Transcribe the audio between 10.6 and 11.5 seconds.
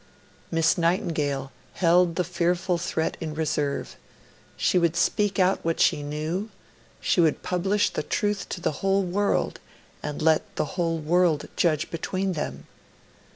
whole world